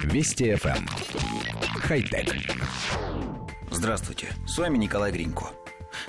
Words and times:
Вести 0.00 0.50
FM. 0.52 0.76
Эм. 0.76 0.86
Хай-тек. 1.80 2.34
Здравствуйте, 3.70 4.28
с 4.46 4.58
вами 4.58 4.78
Николай 4.78 5.12
Гринько. 5.12 5.46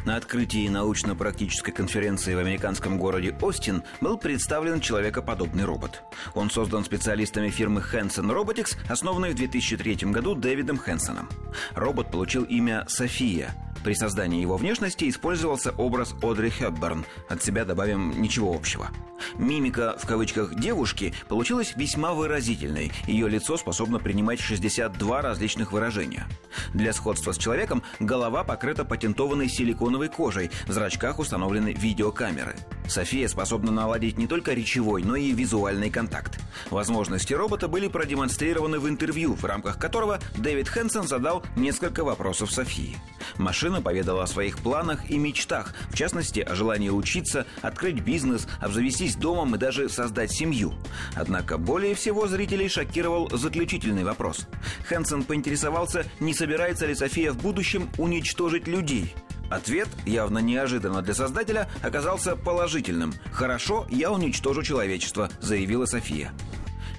На 0.05 0.15
открытии 0.15 0.67
научно-практической 0.67 1.71
конференции 1.71 2.33
в 2.33 2.39
американском 2.39 2.97
городе 2.97 3.35
Остин 3.41 3.83
был 4.01 4.17
представлен 4.17 4.79
человекоподобный 4.79 5.65
робот. 5.65 6.03
Он 6.33 6.49
создан 6.49 6.83
специалистами 6.83 7.49
фирмы 7.49 7.81
Hanson 7.81 8.31
Robotics, 8.31 8.77
основанной 8.89 9.31
в 9.31 9.35
2003 9.35 10.11
году 10.11 10.35
Дэвидом 10.35 10.77
Хэнсоном. 10.77 11.29
Робот 11.75 12.11
получил 12.11 12.43
имя 12.43 12.85
«София», 12.87 13.53
при 13.83 13.93
создании 13.93 14.41
его 14.41 14.57
внешности 14.57 15.09
использовался 15.09 15.71
образ 15.77 16.15
Одри 16.21 16.49
Хепберн. 16.49 17.05
От 17.29 17.43
себя 17.43 17.65
добавим 17.65 18.21
ничего 18.21 18.53
общего. 18.53 18.89
Мимика, 19.35 19.95
в 19.97 20.05
кавычках, 20.05 20.55
девушки 20.55 21.13
получилась 21.27 21.73
весьма 21.75 22.13
выразительной. 22.13 22.91
Ее 23.07 23.29
лицо 23.29 23.57
способно 23.57 23.99
принимать 23.99 24.39
62 24.39 25.21
различных 25.21 25.71
выражения. 25.71 26.27
Для 26.73 26.93
сходства 26.93 27.31
с 27.31 27.37
человеком 27.37 27.83
голова 27.99 28.43
покрыта 28.43 28.85
патентованной 28.85 29.49
силиконовой 29.49 30.09
кожей, 30.09 30.51
в 30.67 30.71
зрачках 30.71 31.19
установлены 31.19 31.73
видеокамеры. 31.73 32.55
София 32.87 33.27
способна 33.27 33.71
наладить 33.71 34.17
не 34.17 34.27
только 34.27 34.53
речевой, 34.53 35.03
но 35.03 35.15
и 35.15 35.31
визуальный 35.31 35.89
контакт. 35.89 36.39
Возможности 36.69 37.33
робота 37.33 37.67
были 37.67 37.87
продемонстрированы 37.87 38.79
в 38.79 38.87
интервью, 38.87 39.35
в 39.35 39.43
рамках 39.45 39.79
которого 39.79 40.19
Дэвид 40.37 40.69
Хэнсон 40.69 41.07
задал 41.07 41.43
несколько 41.55 42.03
вопросов 42.03 42.51
Софии. 42.51 42.97
Машина 43.37 43.81
поведала 43.81 44.23
о 44.23 44.27
своих 44.27 44.59
планах 44.59 45.09
и 45.09 45.17
мечтах, 45.17 45.73
в 45.89 45.97
частности, 45.97 46.39
о 46.39 46.55
желании 46.55 46.89
учиться, 46.89 47.45
открыть 47.61 48.01
бизнес, 48.01 48.47
обзавестись 48.59 49.15
домом 49.15 49.55
и 49.55 49.57
даже 49.57 49.89
создать 49.89 50.31
семью. 50.31 50.73
Однако 51.15 51.57
более 51.57 51.95
всего 51.95 52.27
зрителей 52.27 52.69
шокировал 52.69 53.29
заключительный 53.29 54.03
вопрос. 54.03 54.47
Хэнсон 54.87 55.23
поинтересовался, 55.23 56.05
не 56.19 56.33
собирается 56.33 56.85
ли 56.85 56.95
София 56.95 57.31
в 57.31 57.37
будущем 57.37 57.89
уничтожить 57.97 58.67
людей. 58.67 59.13
Ответ, 59.53 59.87
явно 60.03 60.39
неожиданно 60.39 61.03
для 61.03 61.13
создателя, 61.13 61.69
оказался 61.83 62.35
положительным. 62.35 63.13
«Хорошо, 63.31 63.85
я 63.91 64.11
уничтожу 64.11 64.63
человечество»,— 64.63 65.29
заявила 65.41 65.85
София. 65.85 66.33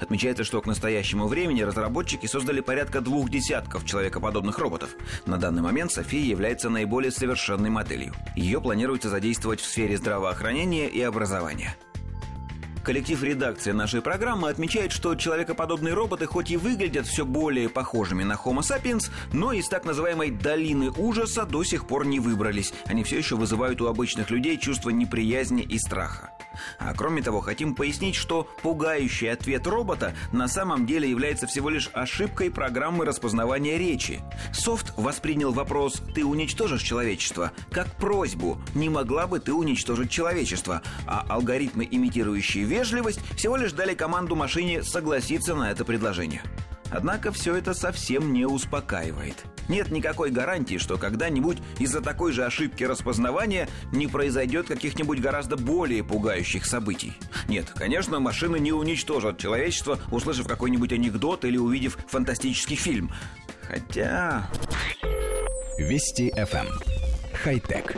Отмечается, 0.01 0.45
что 0.45 0.61
к 0.61 0.67
настоящему 0.67 1.27
времени 1.27 1.63
разработчики 1.63 2.27
создали 2.27 2.61
порядка 2.61 3.01
двух 3.01 3.29
десятков 3.29 3.85
человекоподобных 3.85 4.57
роботов. 4.61 4.91
На 5.27 5.37
данный 5.37 5.63
момент 5.63 5.91
София 5.91 6.25
является 6.25 6.71
наиболее 6.71 7.11
совершенной 7.11 7.71
моделью. 7.71 8.15
Ее 8.37 8.61
планируется 8.61 9.09
задействовать 9.09 9.61
в 9.61 9.67
сфере 9.67 9.97
здравоохранения 9.97 10.89
и 10.89 11.01
образования. 11.01 11.75
Коллектив 12.85 13.23
редакции 13.23 13.73
нашей 13.73 14.03
программы 14.03 14.51
отмечает, 14.51 14.93
что 14.93 15.15
человекоподобные 15.15 15.95
роботы 15.95 16.27
хоть 16.27 16.51
и 16.51 16.59
выглядят 16.59 17.07
все 17.07 17.25
более 17.25 17.71
похожими 17.71 18.25
на 18.25 18.35
Homo 18.35 18.61
sapiens, 18.61 19.11
но 19.33 19.53
из 19.53 19.69
так 19.69 19.87
называемой 19.87 20.31
«долины 20.31 20.91
ужаса» 20.91 21.47
до 21.47 21.65
сих 21.65 21.87
пор 21.87 22.05
не 22.05 22.21
выбрались. 22.21 22.75
Они 22.85 23.03
все 23.03 23.17
еще 23.17 23.37
вызывают 23.37 23.81
у 23.81 23.87
обычных 23.87 24.31
людей 24.31 24.59
чувство 24.59 24.91
неприязни 24.91 25.63
и 25.63 25.79
страха. 25.79 26.34
А 26.79 26.95
кроме 26.95 27.23
того, 27.23 27.41
хотим 27.41 27.75
пояснить, 27.75 28.15
что 28.15 28.49
пугающий 28.63 29.31
ответ 29.31 29.67
робота 29.67 30.15
на 30.33 30.49
самом 30.49 30.87
деле 30.87 31.09
является 31.09 31.47
всего 31.47 31.71
лишь 31.71 31.91
ошибкой 31.93 32.51
программы 32.51 33.05
распознавания 33.05 33.79
речи. 33.79 34.21
Софт 34.53 34.93
воспринял 34.97 35.53
вопрос 35.53 36.03
«ты 36.15 36.25
уничтожишь 36.25 36.83
человечество» 36.83 37.53
как 37.71 37.87
просьбу 37.97 38.59
«не 38.75 38.89
могла 38.89 39.27
бы 39.27 39.41
ты 39.41 39.53
уничтожить 39.53 40.11
человечество», 40.11 40.83
а 41.07 41.25
алгоритмы, 41.29 41.87
имитирующие 41.91 42.65
вежливость, 42.65 43.21
всего 43.37 43.57
лишь 43.57 43.73
дали 43.73 43.95
команду 43.95 44.37
машине 44.37 44.83
согласиться 44.83 45.55
на 45.55 45.71
это 45.71 45.85
предложение. 45.85 46.43
Однако 46.95 47.33
все 47.33 47.57
это 47.57 47.75
совсем 47.75 48.33
не 48.33 48.47
успокаивает. 48.47 49.45
Нет 49.69 49.91
никакой 49.91 50.31
гарантии, 50.31 50.79
что 50.79 50.97
когда-нибудь 50.97 51.59
из-за 51.81 52.01
такой 52.01 52.33
же 52.33 52.45
ошибки 52.45 52.85
распознавания 52.85 53.69
не 53.91 54.07
произойдет 54.07 54.69
каких-нибудь 54.69 55.21
гораздо 55.21 55.57
более 55.57 56.05
пугающих 56.05 56.65
событий. 56.65 57.15
Нет, 57.49 57.73
конечно, 57.75 58.21
машины 58.21 58.61
не 58.61 58.73
уничтожат 58.73 59.39
человечество, 59.39 59.99
услышав 60.13 60.47
какой-нибудь 60.47 60.93
анекдот 60.93 61.45
или 61.45 61.57
увидев 61.57 61.99
фантастический 62.07 62.77
фильм. 62.77 63.11
Хотя... 63.63 64.49
Вести 65.77 66.31
FM. 66.31 66.67
Эм. 66.67 66.81
Хай-тек. 67.43 67.97